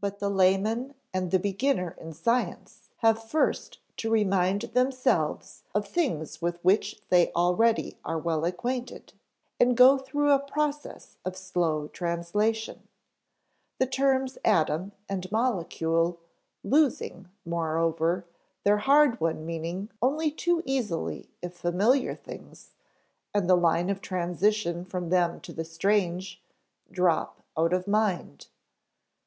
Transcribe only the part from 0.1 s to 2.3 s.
the layman and the beginner in